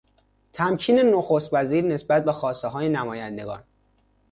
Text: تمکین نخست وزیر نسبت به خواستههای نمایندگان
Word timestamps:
تمکین 0.53 0.99
نخست 1.15 1.49
وزیر 1.53 1.83
نسبت 1.85 2.25
به 2.25 2.31
خواستههای 2.31 2.89
نمایندگان 2.89 3.63